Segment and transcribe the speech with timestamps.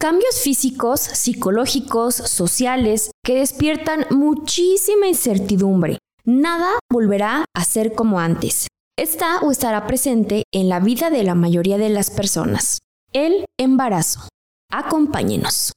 [0.00, 5.98] Cambios físicos, psicológicos, sociales, que despiertan muchísima incertidumbre.
[6.24, 8.68] Nada volverá a ser como antes.
[8.96, 12.78] Está o estará presente en la vida de la mayoría de las personas.
[13.12, 14.28] El embarazo.
[14.70, 15.72] Acompáñenos.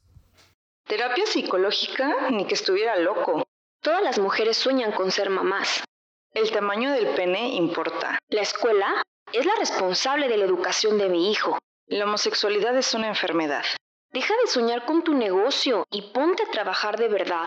[0.87, 3.41] Terapia psicológica ni que estuviera loco.
[3.81, 5.83] Todas las mujeres sueñan con ser mamás.
[6.35, 8.19] El tamaño del pene importa.
[8.29, 9.01] La escuela
[9.33, 11.57] es la responsable de la educación de mi hijo.
[11.87, 13.63] La homosexualidad es una enfermedad.
[14.13, 17.45] Deja de soñar con tu negocio y ponte a trabajar de verdad.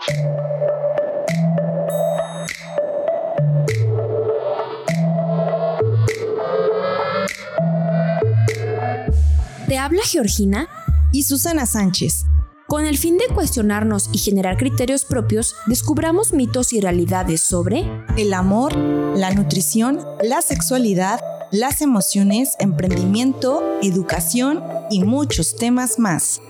[9.67, 10.67] Te habla Georgina
[11.11, 12.25] y Susana Sánchez.
[12.65, 17.83] Con el fin de cuestionarnos y generar criterios propios, descubramos mitos y realidades sobre
[18.17, 21.19] el amor, la nutrición, la sexualidad,
[21.51, 26.41] las emociones, emprendimiento, educación y muchos temas más.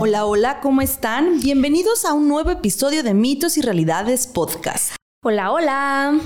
[0.00, 1.40] Hola, hola, ¿cómo están?
[1.40, 4.96] Bienvenidos a un nuevo episodio de Mitos y Realidades Podcast.
[5.24, 6.20] Hola, hola.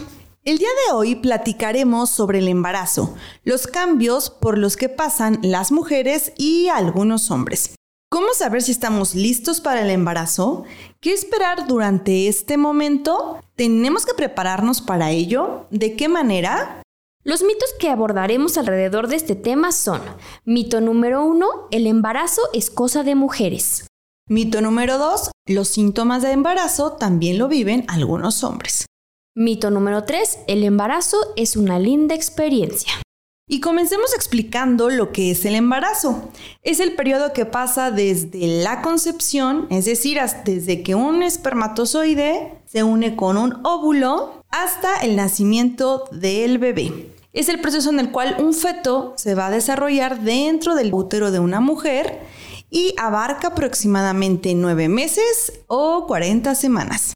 [0.45, 5.73] El día de hoy platicaremos sobre el embarazo, los cambios por los que pasan las
[5.73, 7.76] mujeres y algunos hombres.
[8.17, 10.65] ¿Cómo saber si estamos listos para el embarazo?
[11.03, 13.41] ¿Qué esperar durante este momento?
[13.57, 15.67] ¿Tenemos que prepararnos para ello?
[15.71, 16.81] ¿De qué manera?
[17.25, 20.01] Los mitos que abordaremos alrededor de este tema son,
[20.47, 23.87] mito número uno, el embarazo es cosa de mujeres.
[24.31, 28.87] Mito número dos, los síntomas de embarazo también lo viven algunos hombres.
[29.35, 32.95] Mito número tres, el embarazo es una linda experiencia.
[33.49, 36.31] Y comencemos explicando lo que es el embarazo.
[36.65, 42.83] Es el periodo que pasa desde la concepción, es decir, desde que un espermatozoide se
[42.83, 47.15] une con un óvulo hasta el nacimiento del bebé.
[47.33, 51.31] Es el proceso en el cual un feto se va a desarrollar dentro del útero
[51.31, 52.19] de una mujer
[52.69, 57.13] y abarca aproximadamente nueve meses o 40 semanas.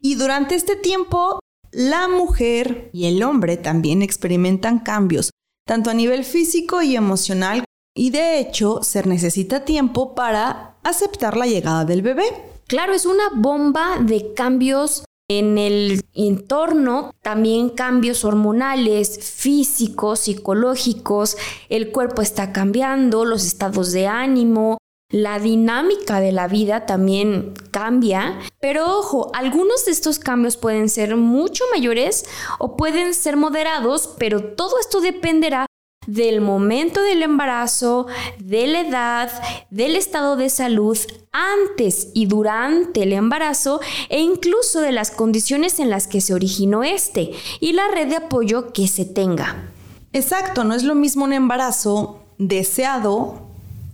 [0.00, 1.40] Y durante este tiempo,
[1.72, 5.30] la mujer y el hombre también experimentan cambios
[5.68, 7.62] tanto a nivel físico y emocional,
[7.94, 12.24] y de hecho se necesita tiempo para aceptar la llegada del bebé.
[12.66, 21.36] Claro, es una bomba de cambios en el entorno, también cambios hormonales, físicos, psicológicos,
[21.68, 24.78] el cuerpo está cambiando, los estados de ánimo,
[25.10, 31.16] la dinámica de la vida también cambia, pero ojo, algunos de estos cambios pueden ser
[31.16, 32.26] mucho mayores
[32.58, 35.64] o pueden ser moderados, pero todo esto dependerá
[36.06, 38.06] del momento del embarazo,
[38.38, 39.30] de la edad,
[39.70, 40.98] del estado de salud
[41.32, 46.82] antes y durante el embarazo e incluso de las condiciones en las que se originó
[46.82, 49.70] este y la red de apoyo que se tenga.
[50.12, 53.47] Exacto, no es lo mismo un embarazo deseado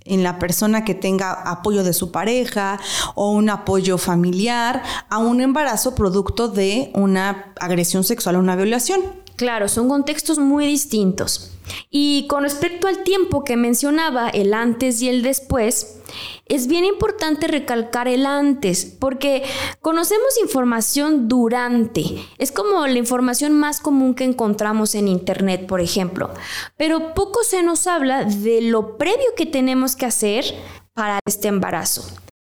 [0.05, 2.79] en la persona que tenga apoyo de su pareja
[3.15, 9.01] o un apoyo familiar a un embarazo producto de una agresión sexual o una violación.
[9.37, 11.54] Claro, son contextos muy distintos.
[11.91, 16.01] Y con respecto al tiempo que mencionaba, el antes y el después,
[16.47, 19.43] es bien importante recalcar el antes, porque
[19.81, 22.03] conocemos información durante.
[22.39, 26.31] Es como la información más común que encontramos en Internet, por ejemplo.
[26.77, 30.45] Pero poco se nos habla de lo previo que tenemos que hacer
[30.93, 32.05] para este embarazo.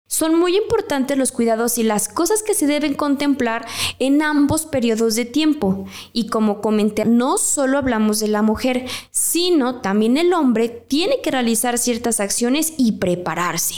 [0.09, 3.67] Son muy importantes los cuidados y las cosas que se deben contemplar
[3.99, 5.85] en ambos periodos de tiempo.
[6.13, 11.33] Y como comenté, no solo hablamos de la mujer, sino también el hombre tiene que
[11.33, 13.75] realizar ciertas acciones y prepararse.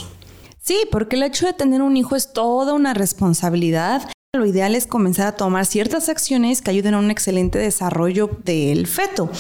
[0.61, 4.03] Sí, porque el hecho de tener un hijo es toda una responsabilidad
[4.37, 8.87] lo ideal es comenzar a tomar ciertas acciones que ayuden a un excelente desarrollo del
[8.87, 9.31] feto.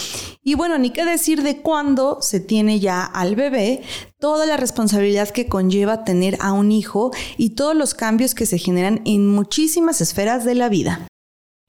[0.42, 3.82] Y bueno, ni qué decir de cuándo se tiene ya al bebé,
[4.18, 8.56] toda la responsabilidad que conlleva tener a un hijo y todos los cambios que se
[8.56, 11.06] generan en muchísimas esferas de la vida.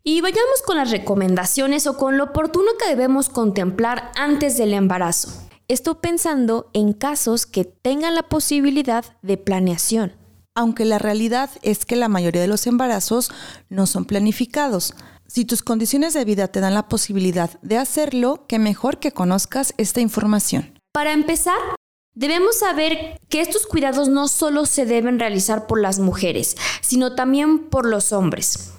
[0.01, 5.30] Y vayamos con las recomendaciones o con lo oportuno que debemos contemplar antes del embarazo.
[5.68, 10.19] Estoy pensando en casos que tengan la posibilidad de planeación
[10.59, 13.31] aunque la realidad es que la mayoría de los embarazos
[13.69, 14.94] no son planificados.
[15.25, 19.73] Si tus condiciones de vida te dan la posibilidad de hacerlo, qué mejor que conozcas
[19.77, 20.77] esta información.
[20.91, 21.56] Para empezar,
[22.13, 27.69] debemos saber que estos cuidados no solo se deben realizar por las mujeres, sino también
[27.69, 28.73] por los hombres.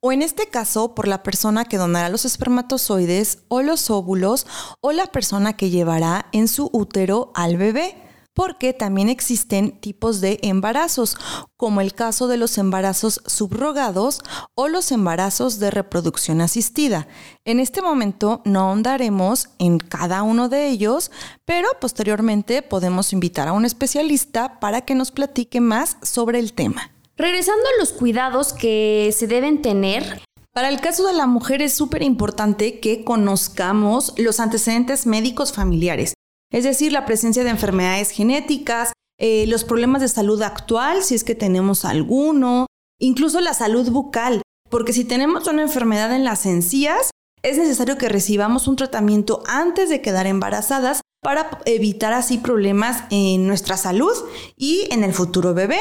[0.00, 4.46] O en este caso, por la persona que donará los espermatozoides o los óvulos
[4.80, 8.03] o la persona que llevará en su útero al bebé
[8.34, 11.16] porque también existen tipos de embarazos,
[11.56, 14.20] como el caso de los embarazos subrogados
[14.54, 17.06] o los embarazos de reproducción asistida.
[17.44, 21.10] En este momento no ahondaremos en cada uno de ellos,
[21.44, 26.90] pero posteriormente podemos invitar a un especialista para que nos platique más sobre el tema.
[27.16, 30.20] Regresando a los cuidados que se deben tener,
[30.54, 36.13] para el caso de la mujer es súper importante que conozcamos los antecedentes médicos familiares,
[36.54, 41.24] es decir, la presencia de enfermedades genéticas, eh, los problemas de salud actual, si es
[41.24, 42.68] que tenemos alguno,
[43.00, 44.40] incluso la salud bucal,
[44.70, 47.10] porque si tenemos una enfermedad en las encías,
[47.42, 53.46] es necesario que recibamos un tratamiento antes de quedar embarazadas para evitar así problemas en
[53.46, 54.12] nuestra salud
[54.58, 55.78] y en el futuro bebé.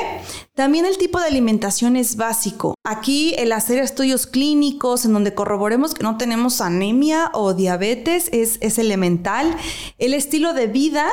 [0.56, 2.75] También el tipo de alimentación es básico.
[2.86, 8.57] Aquí el hacer estudios clínicos en donde corroboremos que no tenemos anemia o diabetes es,
[8.62, 9.56] es elemental.
[9.98, 11.07] El estilo de vida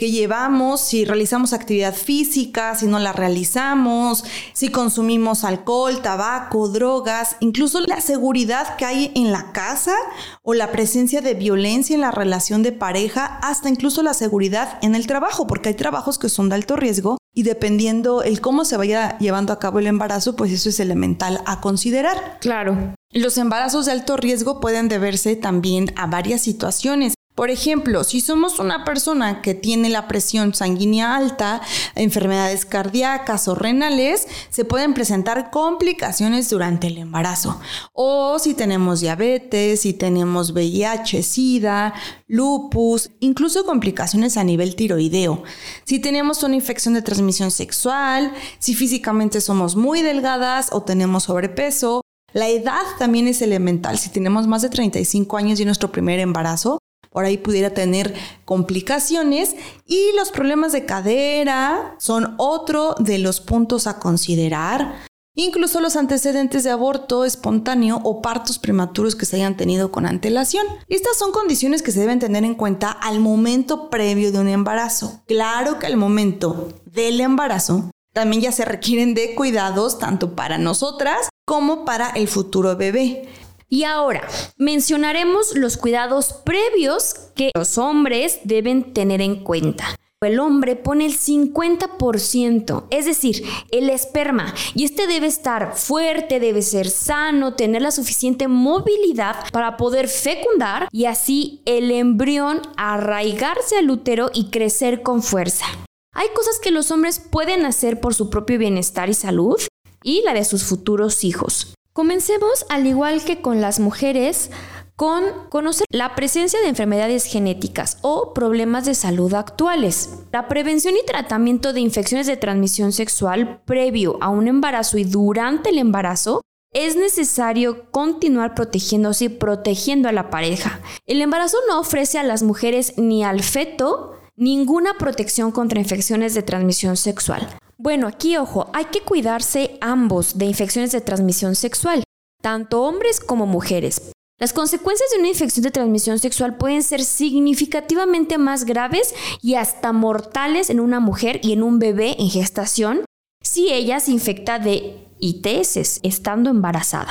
[0.00, 4.24] que llevamos, si realizamos actividad física, si no la realizamos,
[4.54, 9.94] si consumimos alcohol, tabaco, drogas, incluso la seguridad que hay en la casa
[10.42, 14.94] o la presencia de violencia en la relación de pareja, hasta incluso la seguridad en
[14.94, 18.78] el trabajo, porque hay trabajos que son de alto riesgo y dependiendo el cómo se
[18.78, 22.38] vaya llevando a cabo el embarazo, pues eso es elemental a considerar.
[22.40, 22.94] Claro.
[23.12, 27.12] Los embarazos de alto riesgo pueden deberse también a varias situaciones.
[27.40, 31.62] Por ejemplo, si somos una persona que tiene la presión sanguínea alta,
[31.94, 37.58] enfermedades cardíacas o renales, se pueden presentar complicaciones durante el embarazo.
[37.94, 41.94] O si tenemos diabetes, si tenemos VIH, SIDA,
[42.26, 45.42] lupus, incluso complicaciones a nivel tiroideo.
[45.84, 52.02] Si tenemos una infección de transmisión sexual, si físicamente somos muy delgadas o tenemos sobrepeso,
[52.34, 53.98] la edad también es elemental.
[53.98, 56.79] Si tenemos más de 35 años y nuestro primer embarazo,
[57.10, 58.14] por ahí pudiera tener
[58.44, 65.10] complicaciones y los problemas de cadera son otro de los puntos a considerar.
[65.34, 70.66] Incluso los antecedentes de aborto espontáneo o partos prematuros que se hayan tenido con antelación.
[70.88, 75.22] Estas son condiciones que se deben tener en cuenta al momento previo de un embarazo.
[75.26, 81.28] Claro que al momento del embarazo también ya se requieren de cuidados tanto para nosotras
[81.46, 83.28] como para el futuro bebé.
[83.72, 84.26] Y ahora
[84.56, 89.94] mencionaremos los cuidados previos que los hombres deben tener en cuenta.
[90.20, 96.60] El hombre pone el 50%, es decir, el esperma, y este debe estar fuerte, debe
[96.60, 103.88] ser sano, tener la suficiente movilidad para poder fecundar y así el embrión arraigarse al
[103.88, 105.64] útero y crecer con fuerza.
[106.12, 109.58] Hay cosas que los hombres pueden hacer por su propio bienestar y salud
[110.02, 111.72] y la de sus futuros hijos.
[111.92, 114.52] Comencemos, al igual que con las mujeres,
[114.94, 120.20] con conocer la presencia de enfermedades genéticas o problemas de salud actuales.
[120.30, 125.70] La prevención y tratamiento de infecciones de transmisión sexual previo a un embarazo y durante
[125.70, 126.42] el embarazo
[126.72, 130.80] es necesario continuar protegiéndose y protegiendo a la pareja.
[131.06, 136.42] El embarazo no ofrece a las mujeres ni al feto ninguna protección contra infecciones de
[136.42, 137.46] transmisión sexual.
[137.76, 142.02] Bueno, aquí ojo, hay que cuidarse ambos de infecciones de transmisión sexual,
[142.42, 144.12] tanto hombres como mujeres.
[144.38, 149.92] Las consecuencias de una infección de transmisión sexual pueden ser significativamente más graves y hasta
[149.92, 153.04] mortales en una mujer y en un bebé en gestación
[153.42, 157.10] si ella se infecta de ITS estando embarazada.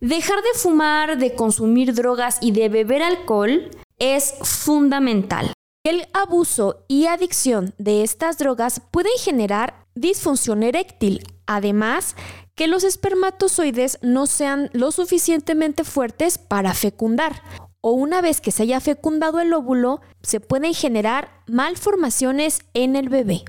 [0.00, 3.70] Dejar de fumar, de consumir drogas y de beber alcohol
[4.00, 5.52] es fundamental.
[5.82, 12.16] El abuso y adicción de estas drogas pueden generar disfunción eréctil, además
[12.54, 17.42] que los espermatozoides no sean lo suficientemente fuertes para fecundar.
[17.80, 23.08] O una vez que se haya fecundado el óvulo, se pueden generar malformaciones en el
[23.08, 23.44] bebé.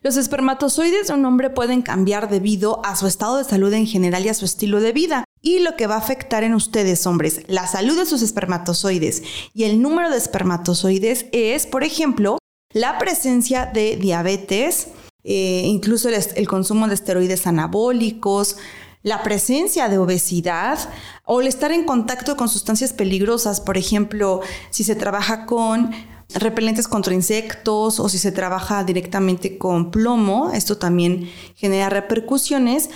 [0.00, 4.24] Los espermatozoides de un hombre pueden cambiar debido a su estado de salud en general
[4.24, 5.24] y a su estilo de vida.
[5.44, 9.64] Y lo que va a afectar en ustedes, hombres, la salud de sus espermatozoides y
[9.64, 12.38] el número de espermatozoides es, por ejemplo,
[12.72, 14.88] la presencia de diabetes,
[15.24, 18.56] eh, incluso el, consumo de esteroides anabólicos,
[19.02, 20.78] la presencia de obesidad
[21.24, 25.90] o el estar en contacto con sustancias peligrosas, por ejemplo, si se trabaja con
[26.34, 32.90] repelentes contra insectos o si se trabaja directamente con plomo, esto también genera repercusiones.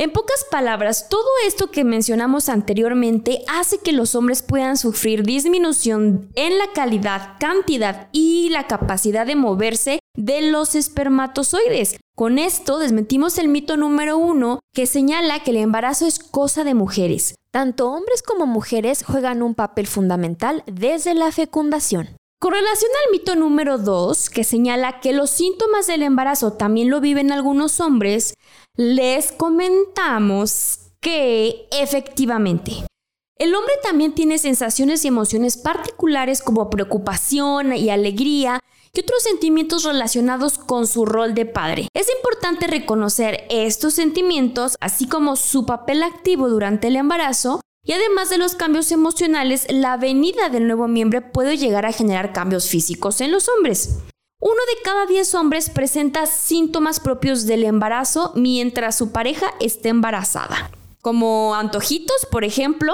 [0.00, 6.30] En pocas palabras, todo esto que mencionamos anteriormente hace que los hombres puedan sufrir disminución
[6.36, 11.96] en la calidad, cantidad y la capacidad de moverse de los espermatozoides.
[12.16, 16.74] Con esto desmentimos el mito número uno que señala que el embarazo es cosa de
[16.74, 17.34] mujeres.
[17.50, 22.18] Tanto hombres como mujeres juegan un papel fundamental desde la fecundación.
[22.40, 27.00] Con relación al mito número 2, que señala que los síntomas del embarazo también lo
[27.00, 28.34] viven algunos hombres,
[28.78, 32.86] les comentamos que efectivamente
[33.36, 38.60] el hombre también tiene sensaciones y emociones particulares como preocupación y alegría
[38.92, 41.88] y otros sentimientos relacionados con su rol de padre.
[41.92, 48.30] Es importante reconocer estos sentimientos, así como su papel activo durante el embarazo, y además
[48.30, 53.20] de los cambios emocionales, la venida del nuevo miembro puede llegar a generar cambios físicos
[53.20, 53.98] en los hombres.
[54.40, 60.70] Uno de cada diez hombres presenta síntomas propios del embarazo mientras su pareja esté embarazada
[61.00, 62.92] como antojitos, por ejemplo,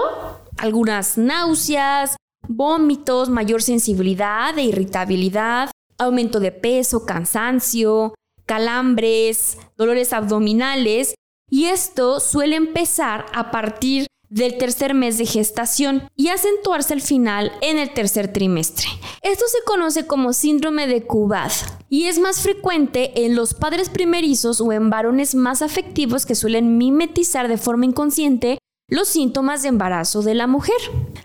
[0.59, 8.15] algunas náuseas, vómitos, mayor sensibilidad e irritabilidad, aumento de peso, cansancio,
[8.47, 11.15] calambres, dolores abdominales,
[11.51, 17.53] y esto suele empezar a partir del tercer mes de gestación y acentuarse al final
[17.61, 18.89] en el tercer trimestre.
[19.23, 21.53] Esto se conoce como síndrome de Cubad
[21.89, 26.79] y es más frecuente en los padres primerizos o en varones más afectivos que suelen
[26.79, 30.77] mimetizar de forma inconsciente los síntomas de embarazo de la mujer.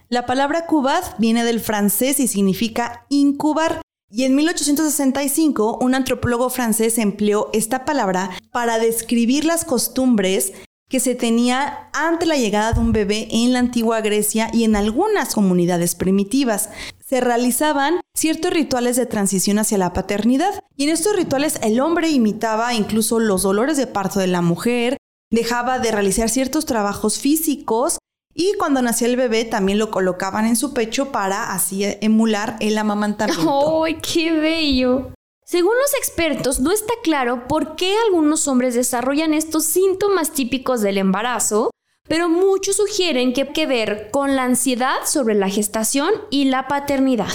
[0.09, 3.81] La palabra Cubad viene del francés y significa incubar.
[4.11, 10.53] Y en 1865 un antropólogo francés empleó esta palabra para describir las costumbres
[10.89, 14.75] que se tenía ante la llegada de un bebé en la antigua Grecia y en
[14.75, 16.69] algunas comunidades primitivas.
[17.05, 22.09] Se realizaban ciertos rituales de transición hacia la paternidad y en estos rituales el hombre
[22.09, 24.97] imitaba incluso los dolores de parto de la mujer,
[25.31, 27.99] dejaba de realizar ciertos trabajos físicos
[28.33, 32.77] y cuando nacía el bebé también lo colocaban en su pecho para así emular el
[32.77, 33.83] amamantamiento.
[33.85, 35.11] ¡Ay, qué bello!
[35.49, 40.99] Según los expertos, no está claro por qué algunos hombres desarrollan estos síntomas típicos del
[40.99, 41.71] embarazo,
[42.07, 47.31] pero muchos sugieren que que ver con la ansiedad sobre la gestación y la paternidad.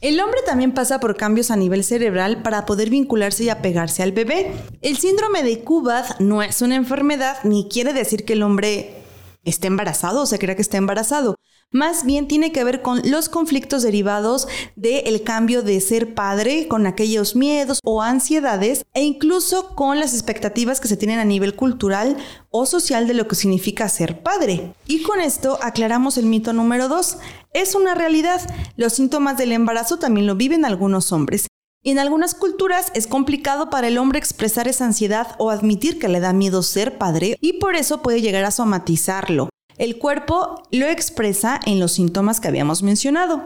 [0.00, 4.12] El hombre también pasa por cambios a nivel cerebral para poder vincularse y apegarse al
[4.12, 4.52] bebé.
[4.80, 9.02] El síndrome de Cubad no es una enfermedad ni quiere decir que el hombre
[9.42, 11.34] esté embarazado o se crea que está embarazado
[11.70, 16.86] más bien tiene que ver con los conflictos derivados del cambio de ser padre, con
[16.86, 22.16] aquellos miedos o ansiedades e incluso con las expectativas que se tienen a nivel cultural
[22.50, 24.72] o social de lo que significa ser padre.
[24.86, 27.18] Y con esto aclaramos el mito número dos.
[27.52, 28.40] Es una realidad.
[28.76, 31.48] Los síntomas del embarazo también lo viven algunos hombres.
[31.84, 36.20] En algunas culturas es complicado para el hombre expresar esa ansiedad o admitir que le
[36.20, 39.48] da miedo ser padre y por eso puede llegar a somatizarlo.
[39.78, 43.42] El cuerpo lo expresa en los síntomas que habíamos mencionado.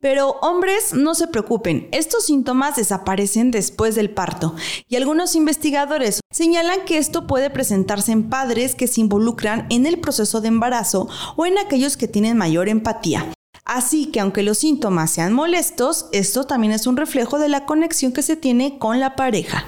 [0.00, 4.54] Pero hombres, no se preocupen, estos síntomas desaparecen después del parto
[4.88, 10.00] y algunos investigadores señalan que esto puede presentarse en padres que se involucran en el
[10.00, 13.30] proceso de embarazo o en aquellos que tienen mayor empatía.
[13.66, 18.12] Así que aunque los síntomas sean molestos, esto también es un reflejo de la conexión
[18.12, 19.64] que se tiene con la pareja.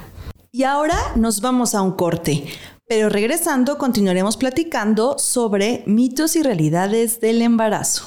[0.51, 2.45] Y ahora nos vamos a un corte.
[2.88, 8.05] Pero regresando, continuaremos platicando sobre mitos y realidades del embarazo.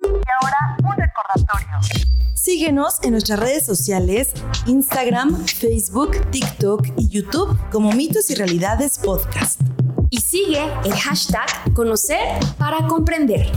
[0.00, 1.80] Y ahora un recordatorio.
[2.36, 4.32] Síguenos en nuestras redes sociales,
[4.66, 9.60] Instagram, Facebook, TikTok y YouTube como Mitos y Realidades Podcast.
[10.08, 12.28] Y sigue el hashtag Conocer
[12.58, 13.50] para Comprender.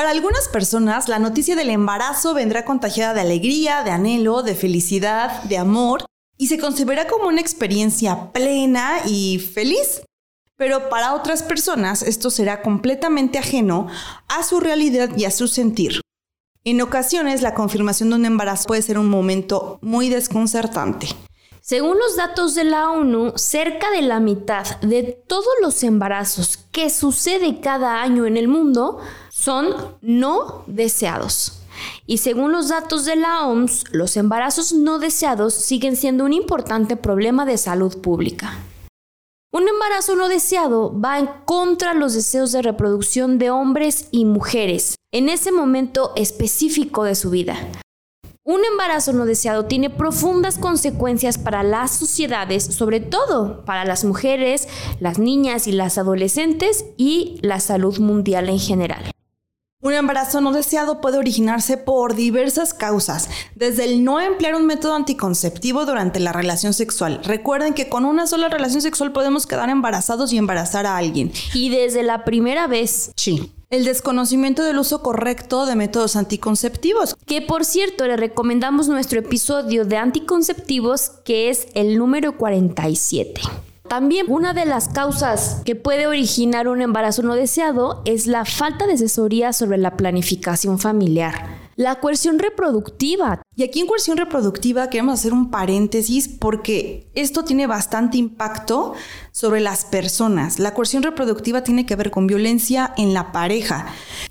[0.00, 5.42] Para algunas personas, la noticia del embarazo vendrá contagiada de alegría, de anhelo, de felicidad,
[5.42, 6.06] de amor,
[6.38, 10.00] y se concebirá como una experiencia plena y feliz.
[10.56, 13.88] Pero para otras personas esto será completamente ajeno
[14.28, 16.00] a su realidad y a su sentir.
[16.64, 21.08] En ocasiones la confirmación de un embarazo puede ser un momento muy desconcertante.
[21.60, 26.88] Según los datos de la ONU, cerca de la mitad de todos los embarazos que
[26.88, 28.98] sucede cada año en el mundo
[29.40, 31.62] son no deseados.
[32.06, 36.96] Y según los datos de la OMS, los embarazos no deseados siguen siendo un importante
[36.96, 38.58] problema de salud pública.
[39.52, 44.96] Un embarazo no deseado va en contra los deseos de reproducción de hombres y mujeres
[45.10, 47.56] en ese momento específico de su vida.
[48.44, 54.68] Un embarazo no deseado tiene profundas consecuencias para las sociedades, sobre todo para las mujeres,
[55.00, 59.10] las niñas y las adolescentes y la salud mundial en general.
[59.82, 64.94] Un embarazo no deseado puede originarse por diversas causas, desde el no emplear un método
[64.94, 67.22] anticonceptivo durante la relación sexual.
[67.24, 71.32] Recuerden que con una sola relación sexual podemos quedar embarazados y embarazar a alguien.
[71.54, 73.12] Y desde la primera vez.
[73.16, 73.54] Sí.
[73.70, 77.16] El desconocimiento del uso correcto de métodos anticonceptivos.
[77.24, 83.40] Que por cierto, le recomendamos nuestro episodio de anticonceptivos que es el número 47.
[83.90, 88.86] También una de las causas que puede originar un embarazo no deseado es la falta
[88.86, 91.58] de asesoría sobre la planificación familiar.
[91.74, 93.42] La coerción reproductiva.
[93.56, 98.94] Y aquí en coerción reproductiva queremos hacer un paréntesis porque esto tiene bastante impacto
[99.32, 100.60] sobre las personas.
[100.60, 103.86] La coerción reproductiva tiene que ver con violencia en la pareja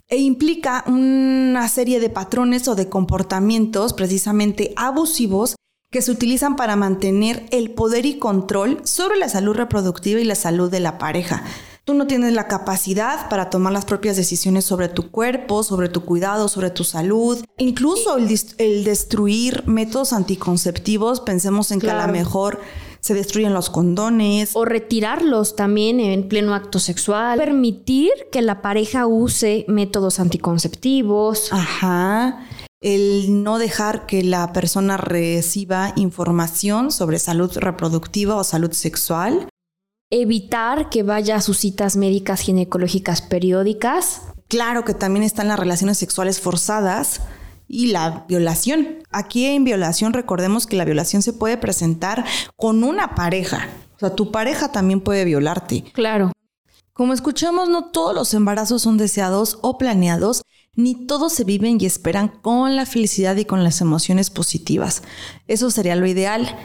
[0.08, 5.58] e implica una serie de patrones o de comportamientos precisamente abusivos
[5.92, 10.36] que se utilizan para mantener el poder y control sobre la salud reproductiva y la
[10.36, 11.44] salud de la pareja.
[11.84, 16.06] Tú no tienes la capacidad para tomar las propias decisiones sobre tu cuerpo, sobre tu
[16.06, 17.44] cuidado, sobre tu salud.
[17.58, 22.62] Incluso el, destruir métodos anticonceptivos, pensemos en que a lo mejor
[23.00, 24.52] se destruyen los condones.
[24.54, 27.40] O retirarlos también en pleno acto sexual.
[27.40, 31.52] Permitir que la pareja use métodos anticonceptivos.
[31.52, 32.46] Ajá.
[32.82, 39.50] El no dejar que la persona reciba información sobre salud reproductiva o salud sexual
[40.12, 44.22] evitar que vaya a sus citas médicas ginecológicas periódicas.
[44.48, 47.22] Claro que también están las relaciones sexuales forzadas
[47.68, 49.04] y la violación.
[49.12, 53.70] Aquí en violación recordemos que la violación se puede presentar con una pareja.
[53.96, 55.84] O sea, tu pareja también puede violarte.
[55.94, 56.32] Claro.
[56.94, 60.42] Como escuchamos, no todos los embarazos son deseados o planeados,
[60.80, 65.04] ni todos se viven y esperan con la felicidad y con las emociones positivas.
[65.48, 66.58] Eso sería lo ideal.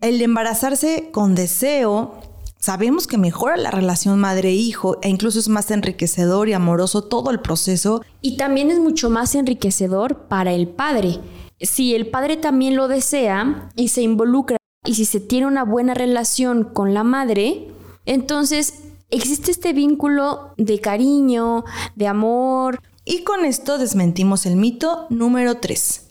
[0.00, 2.20] El embarazarse con deseo
[2.60, 7.40] Sabemos que mejora la relación madre-hijo e incluso es más enriquecedor y amoroso todo el
[7.40, 8.02] proceso.
[8.20, 11.20] Y también es mucho más enriquecedor para el padre.
[11.58, 15.94] Si el padre también lo desea y se involucra y si se tiene una buena
[15.94, 17.68] relación con la madre,
[18.04, 21.64] entonces existe este vínculo de cariño,
[21.96, 22.80] de amor.
[23.12, 26.10] Y con esto desmentimos el mito número 3.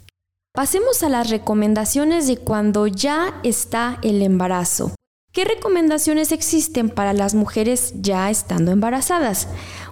[0.53, 4.91] Pasemos a las recomendaciones de cuando ya está el embarazo.
[5.32, 9.48] ¿Qué recomendaciones existen para las mujeres ya estando embarazadas?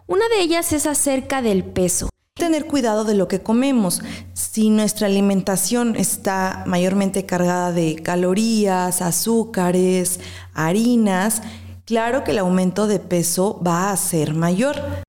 [0.06, 2.10] Una de ellas es acerca del peso.
[2.34, 4.02] Tener cuidado de lo que comemos.
[4.34, 10.20] Si nuestra alimentación está mayormente cargada de calorías, azúcares,
[10.54, 11.42] harinas,
[11.86, 15.07] claro que el aumento de peso va a ser mayor.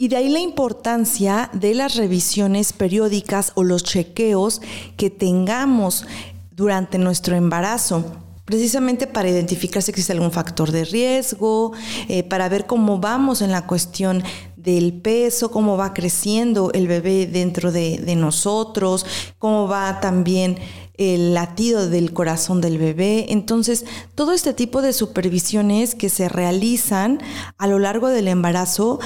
[0.00, 4.62] Y de ahí la importancia de las revisiones periódicas o los chequeos
[4.96, 6.06] que tengamos
[6.52, 8.06] durante nuestro embarazo
[8.46, 11.72] precisamente para identificar si existe algún factor de riesgo,
[12.08, 14.24] eh, para ver cómo vamos en la cuestión
[14.56, 19.04] del peso, cómo va creciendo el bebé dentro de, de nosotros,
[19.38, 20.56] cómo va también
[20.94, 23.26] el latido del corazón del bebé.
[23.28, 23.84] Entonces,
[24.14, 27.20] todo este tipo de supervisiones que se realizan
[27.56, 28.98] a lo largo del embarazo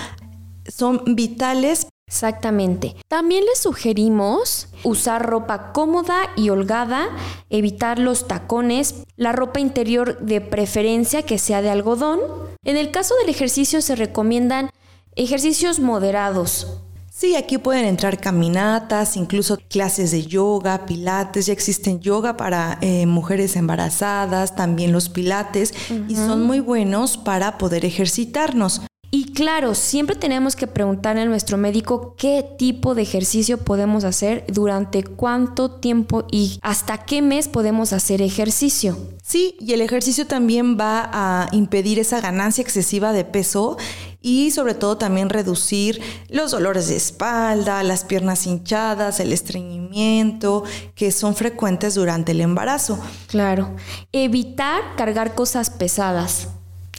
[0.66, 2.96] son vitales Exactamente.
[3.08, 7.08] También les sugerimos usar ropa cómoda y holgada,
[7.50, 12.20] evitar los tacones, la ropa interior de preferencia que sea de algodón.
[12.62, 14.70] En el caso del ejercicio se recomiendan
[15.16, 16.78] ejercicios moderados.
[17.10, 23.06] Sí, aquí pueden entrar caminatas, incluso clases de yoga, pilates, ya existen yoga para eh,
[23.06, 25.72] mujeres embarazadas, también los pilates,
[26.08, 28.82] y son muy buenos para poder ejercitarnos.
[29.14, 34.44] Y claro, siempre tenemos que preguntarle a nuestro médico qué tipo de ejercicio podemos hacer,
[34.48, 38.98] durante cuánto tiempo y hasta qué mes podemos hacer ejercicio.
[39.22, 43.76] Sí, y el ejercicio también va a impedir esa ganancia excesiva de peso
[44.20, 50.64] y sobre todo también reducir los dolores de espalda, las piernas hinchadas, el estreñimiento,
[50.96, 52.98] que son frecuentes durante el embarazo.
[53.28, 53.76] Claro,
[54.10, 56.48] evitar cargar cosas pesadas.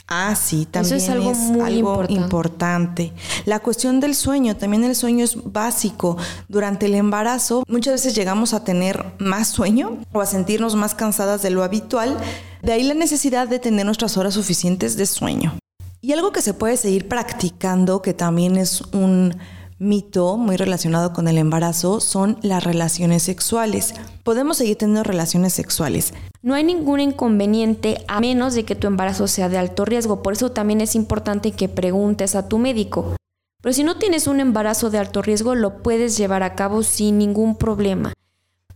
[0.07, 3.11] Ah, sí, también es algo, muy importante.
[3.45, 6.15] La cuestión del sueño, también el sueño es básico.
[6.47, 11.41] Durante el embarazo muchas veces llegamos a tener más sueño o a sentirnos más cansadas
[11.41, 12.17] de lo habitual.
[12.61, 15.57] De ahí la necesidad de tener nuestras horas suficientes de sueño.
[16.01, 19.35] Y algo que se puede seguir practicando, que también es un
[19.77, 23.93] mito muy relacionado con el embarazo son las relaciones sexuales.
[24.23, 26.13] Podemos seguir teniendo relaciones sexuales.
[26.41, 30.21] No hay ningún inconveniente a menos de que tu embarazo sea de alto riesgo.
[30.21, 33.15] Por eso también es importante que preguntes a tu médico.
[33.61, 37.17] Pero si no tienes un embarazo de alto riesgo, lo puedes llevar a cabo sin
[37.17, 38.13] ningún problema.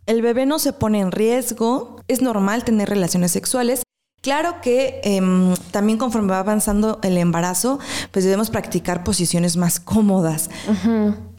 [0.07, 3.83] El bebé no se pone en riesgo, es normal tener relaciones sexuales,
[4.21, 7.79] Claro que em, también conforme va avanzando el embarazo,
[8.11, 10.49] pues debemos practicar posiciones más cómodas.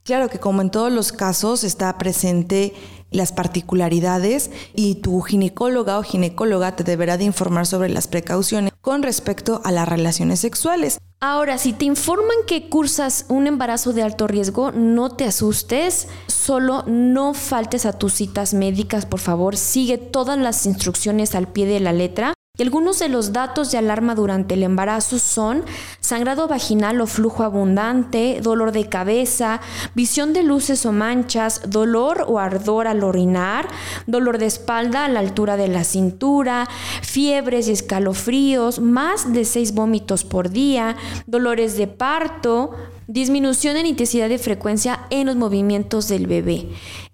[0.02, 2.74] Claro que como en todos los casos está presente
[3.10, 9.02] las particularidades y tu ginecóloga o ginecóloga te deberá de informar sobre las precauciones con
[9.02, 10.98] respecto a las relaciones sexuales.
[11.20, 16.84] Ahora, si te informan que cursas un embarazo de alto riesgo, no te asustes, solo
[16.86, 21.80] no faltes a tus citas médicas, por favor, sigue todas las instrucciones al pie de
[21.80, 25.64] la letra Y algunos de los datos de alarma durante el embarazo son
[26.10, 29.60] sangrado vaginal o flujo abundante, dolor de cabeza,
[29.94, 33.68] visión de luces o manchas, dolor o ardor al orinar,
[34.08, 36.68] dolor de espalda a la altura de la cintura,
[37.00, 40.96] fiebres y escalofríos, más de seis vómitos por día,
[41.28, 42.72] dolores de parto,
[43.06, 46.68] disminución en intensidad de frecuencia en los movimientos del bebé.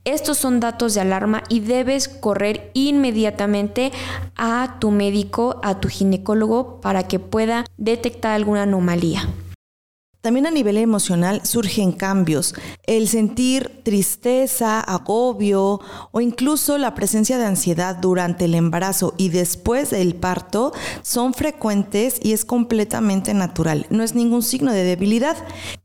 [0.06, 3.90] Estos son datos de alarma y debes correr inmediatamente
[4.36, 8.85] a tu médico, a tu ginecólogo, para que pueda detectar alguna anomalía.
[10.26, 12.52] También a nivel emocional surgen cambios.
[12.84, 19.90] El sentir tristeza, agobio o incluso la presencia de ansiedad durante el embarazo y después
[19.90, 20.72] del parto
[21.02, 23.86] son frecuentes y es completamente natural.
[23.90, 25.36] No es ningún signo de debilidad.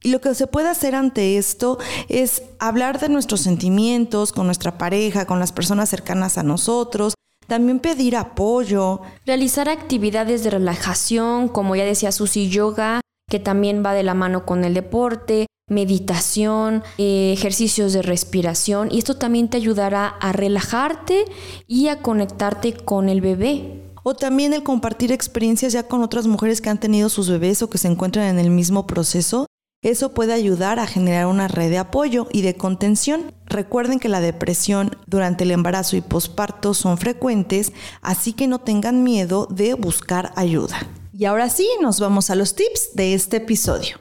[0.02, 1.78] Y lo que se puede hacer ante esto
[2.10, 7.14] es hablar de nuestros sentimientos con nuestra pareja, con las personas cercanas a nosotros,
[7.52, 9.02] también pedir apoyo.
[9.26, 14.46] Realizar actividades de relajación, como ya decía Susi Yoga, que también va de la mano
[14.46, 21.26] con el deporte, meditación, eh, ejercicios de respiración y esto también te ayudará a relajarte
[21.68, 23.84] y a conectarte con el bebé.
[24.04, 27.70] O también el compartir experiencias ya con otras mujeres que han tenido sus bebés o
[27.70, 29.46] que se encuentran en el mismo proceso.
[29.84, 33.34] Eso puede ayudar a generar una red de apoyo y de contención.
[33.48, 39.04] Recuerden que la depresión durante el embarazo y posparto son frecuentes, así que no tengan
[39.04, 40.78] miedo de buscar ayuda.
[41.12, 43.98] Y ahora sí, nos vamos a los tips de este episodio.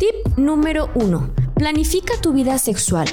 [0.00, 1.34] Tip número 1.
[1.54, 3.06] Planifica tu vida sexual.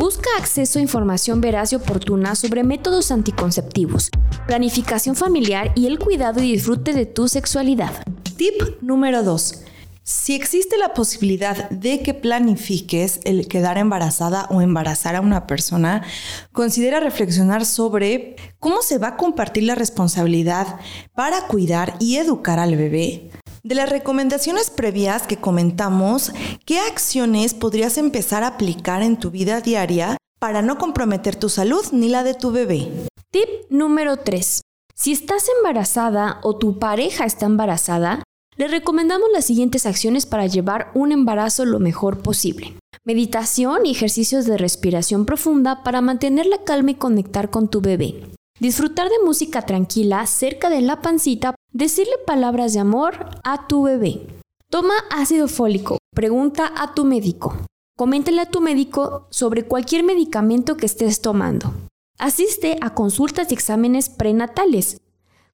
[0.00, 4.08] Busca acceso a información veraz y oportuna sobre métodos anticonceptivos,
[4.46, 7.92] planificación familiar y el cuidado y disfrute de tu sexualidad.
[8.38, 9.62] Tip número 2.
[10.02, 16.02] Si existe la posibilidad de que planifiques el quedar embarazada o embarazar a una persona,
[16.50, 20.80] considera reflexionar sobre cómo se va a compartir la responsabilidad
[21.14, 23.28] para cuidar y educar al bebé.
[23.62, 26.32] De las recomendaciones previas que comentamos,
[26.64, 31.84] ¿qué acciones podrías empezar a aplicar en tu vida diaria para no comprometer tu salud
[31.92, 32.90] ni la de tu bebé?
[33.30, 34.62] Tip número 3.
[34.94, 38.22] Si estás embarazada o tu pareja está embarazada,
[38.56, 42.78] le recomendamos las siguientes acciones para llevar un embarazo lo mejor posible.
[43.04, 48.24] Meditación y ejercicios de respiración profunda para mantener la calma y conectar con tu bebé.
[48.58, 54.26] Disfrutar de música tranquila cerca de la pancita, decirle palabras de amor a tu bebé.
[54.68, 57.56] Toma ácido fólico, pregunta a tu médico.
[57.96, 61.72] Coméntale a tu médico sobre cualquier medicamento que estés tomando.
[62.18, 64.98] Asiste a consultas y exámenes prenatales.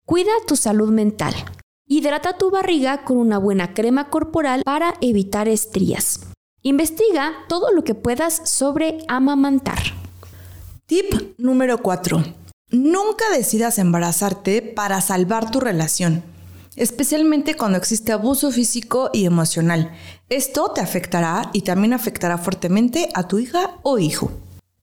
[0.04, 1.34] Cuida tu salud mental.
[1.88, 6.20] Hidrata tu barriga con una buena crema corporal para evitar estrías.
[6.62, 9.78] Investiga todo lo que puedas sobre amamantar.
[10.86, 12.45] Tip número 4.
[12.76, 16.22] Nunca decidas embarazarte para salvar tu relación,
[16.76, 19.92] especialmente cuando existe abuso físico y emocional.
[20.28, 24.30] Esto te afectará y también afectará fuertemente a tu hija o hijo.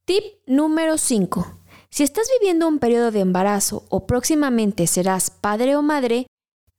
[0.06, 1.60] Tip número 5.
[1.92, 6.26] Si estás viviendo un periodo de embarazo o próximamente serás padre o madre,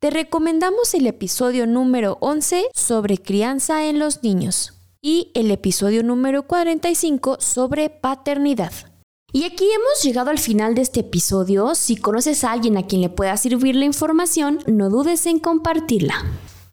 [0.01, 6.49] te recomendamos el episodio número 11 sobre crianza en los niños y el episodio número
[6.49, 8.94] 45 sobre paternidad.
[9.35, 11.75] Y aquí hemos llegado al final de este episodio.
[11.75, 16.15] Si conoces a alguien a quien le pueda servir la información, no dudes en compartirla.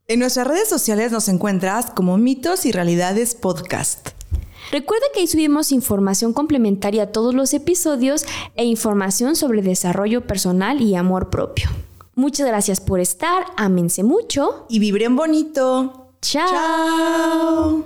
[0.08, 4.10] En nuestras redes sociales nos encuentras como Mitos y Realidades Podcast.
[4.72, 10.84] Recuerda que ahí subimos información complementaria a todos los episodios e información sobre desarrollo personal
[10.84, 11.68] y amor propio.
[12.14, 16.12] Muchas gracias por estar, ámense mucho y vibren bonito.
[16.22, 17.86] Chao.